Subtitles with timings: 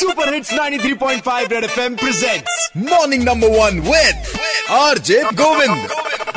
[0.00, 4.38] Super hits 93.5 red FM presents morning number one with
[4.80, 5.88] RJ Govind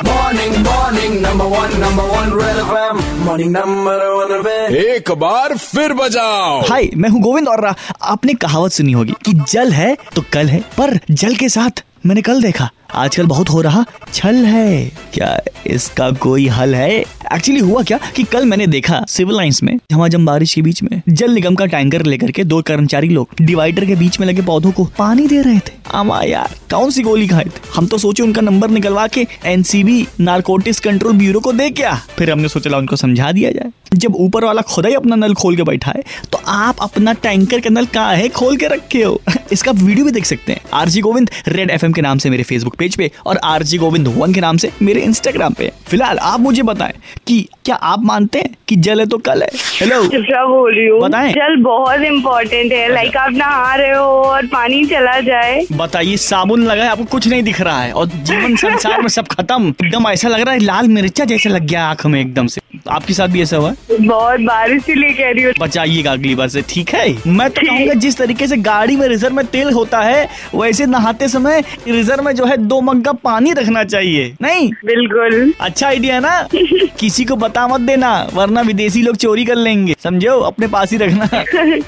[0.08, 3.02] morning morning number one number one red FM.
[3.26, 4.74] Morning number one Red.
[4.84, 9.72] एक बार फिर बजाओ हाय मैं हूँ गोविंद और आपने कहावत सुनी होगी कि जल
[9.72, 13.84] है तो कल है पर जल के साथ मैंने कल देखा आजकल बहुत हो रहा
[14.12, 16.90] छल है। क्या इसका कोई हल है?
[17.32, 21.02] एक्चुअली हुआ क्या कि कल मैंने देखा सिविल लाइंस में, झमाझम बारिश के बीच में,
[21.08, 24.72] जल निगम का टैंकर लेकर के दो कर्मचारी लोग डिवाइडर के बीच में लगे पौधों
[24.72, 27.60] को पानी दे रहे थे। आमा यार, कौन सी गोली खाए थे?
[27.74, 32.00] हम तो सोचे उनका नंबर निकलवा के एनसीबी नारकोटिक्स कंट्रोल ब्यूरो को दे क्या?
[32.18, 35.56] फिर हमने सोचा उनको समझा दिया जाए। जब ऊपर वाला खुदा ही अपना नल खोल
[35.56, 36.02] के बैठा है
[36.32, 39.20] तो आप अपना टैंकर का नल कहाँ है खोल के रखे हो?
[39.52, 42.76] इसका वीडियो भी देख सकते हैं। आरजी गोविंद रेड एफएम के नाम से मेरे फेसबुक
[42.76, 46.62] पेज पे और आरजी गोविंद वन के नाम से मेरे इंस्टाग्राम पे। फ़िलहाल आप मुझे
[46.62, 46.92] बताएँ
[47.26, 49.48] कि क्या आप मानते हैं कि जल है तो कल है?
[49.80, 50.02] हेलो
[50.48, 54.84] बोल रही हूँ बताएँ। जल बहुत इम्पोर्टेंट है। लाइक आप नहा रहे हो और पानी
[54.86, 59.00] चला जाए। बताइए साबुन लगा है आपको कुछ नहीं दिख रहा है और जीवन संसार
[59.02, 62.20] में सब खत्म। एकदम ऐसा लग रहा है लाल मिर्चा जैसा लग गया आँख में
[62.20, 66.12] एकदम से। आपके साथ भी ऐसा हुआ बहुत बारिश से लिए कह रही हूँ। बचाइएगा
[66.12, 67.06] अगली बार से ठीक है?
[67.26, 71.28] मैं तो कहूँगा जिस तरीके से गाड़ी में रिज़र्व में तेल होता है वैसे नहाते
[71.28, 74.70] समय रिज़र्व में जो है दो मग्गा पानी रखना चाहिए नहीं?
[74.84, 76.48] बिल्कुल। अच्छा आइडिया है ना?
[77.00, 80.98] किसी को बता मत देना वरना विदेशी लोग चोरी कर लेंगे समझो अपने पास ही
[80.98, 81.28] रखना।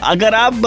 [0.11, 0.67] अगर आप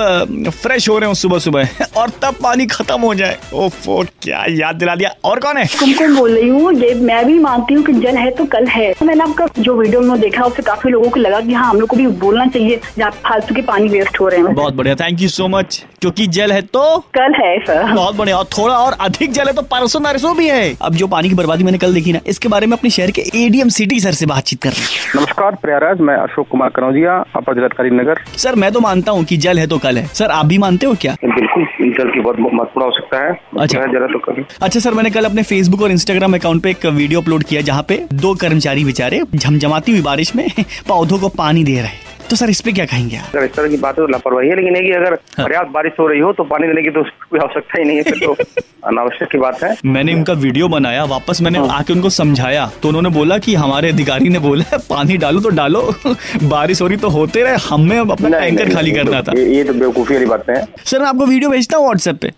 [0.62, 4.76] फ्रेश हो रहे हो सुबह सुबह और तब पानी खत्म हो जाए। ओफो क्या याद
[4.76, 5.66] दिला दिया। और कौन है?
[5.80, 6.72] कुमकुम बोल रही हूँ
[7.02, 10.19] मैं भी मानती हूँ कि जल है तो कल है। मैंने आपका जो वीडियो में
[10.20, 13.12] देखा उससे काफ़ी लोगों को लगा कि हाँ हम लोग को भी बोलना चाहिए जहाँ
[13.26, 16.52] फालतू के पानी वेस्ट हो रहे हैं। बहुत बढ़िया थैंक यू सो मच क्योंकि जल
[16.52, 16.84] है तो
[17.16, 20.48] कल है सर बहुत बढ़िया और थोड़ा और अधिक जल है तो परसों नरसों भी
[20.50, 23.12] है। अब जो पानी की बर्बादी मैंने कल देखी ना इसके बारे में अपने शहर
[23.12, 27.18] के एडीएम सिटी सर से बातचीत कर रहे हैं। नमस्कार प्रयागराज मैं अशोक कुमार कनौजिया
[27.36, 30.32] अपर जिलाधिकारी नगर। सर मैं तो मानता हूँ की जल है तो कल है। सर
[30.32, 31.16] आप भी मानते हो क्या?
[31.26, 31.66] बिल्कुल
[31.98, 35.26] जल की बहुत महत्वपूर्ण आवश्यकता है। अच्छा। जल है तो कभी अच्छा सर मैंने कल
[35.26, 39.22] अपने फेसबुक और इंस्टाग्राम अकाउंट पे एक वीडियो अपलोड किया जहाँ पे दो कर्मचारी बेचारे
[39.36, 40.48] झमझमाती हुई बारिश में
[40.88, 43.30] पौधों को पानी दे रहे तो सर इस पे क्या कहेंगे आप?
[43.36, 45.94] अगर इस तरह की बात है तो लापरवाही है लेकिन है कि अगर पर्याप्त बारिश
[46.00, 48.34] हो रही हो तो पानी देने की तो कोई आवश्यकता ही नहीं है फिर तो
[48.88, 53.10] अनावश्यक की बात है। मैंने उनका वीडियो बनाया वापस मैंने आके उनको समझाया तो उन्होंने
[53.10, 55.82] बोला कि हमारे अधिकारी ने बोला पानी डालो तो डालो
[56.44, 60.16] बारिश हो रही तो होते रहे हमें अपना टैंकर खाली करना था। ये तो बेवकूफ़ी
[60.16, 62.32] वाली बातें हैं। सर मैं आपको वीडियो भेजता हूँ व्हाट्सएप पे?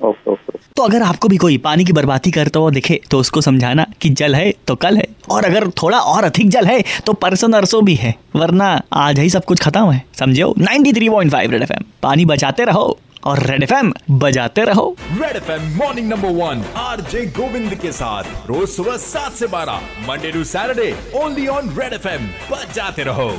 [0.75, 4.09] तो अगर आपको भी कोई पानी की बर्बादी करता हुआ दिखे तो उसको समझाना कि
[4.11, 7.83] जल है तो कल है। और अगर थोड़ा और अधिक जल है तो परसों नरसों
[7.85, 12.63] भी है, वरना आज ही सब कुछ खत्म है। समझो 93.5 रेड एफएम पानी बचाते
[12.63, 17.91] रहो, और रेड एफएम बजाते रहो। Red FM morning number one R J Govind के
[17.91, 23.29] साथ। रोज सुबह सात से बारह Monday to Saturday only on red FM बजाते रहो।